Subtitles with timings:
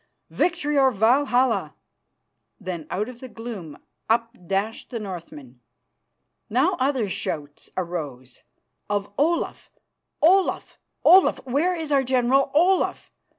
[0.31, 1.75] Victory or Valhalla!_"
[2.59, 3.77] Then out of the gloom
[4.09, 5.59] up dashed the Northmen.
[6.49, 8.41] Now other shouts arose
[8.89, 9.69] of "Olaf!
[10.19, 10.79] Olaf!
[11.03, 11.37] Olaf!
[11.45, 13.11] Where is our General Olaf?